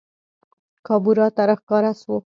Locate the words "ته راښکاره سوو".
1.35-2.15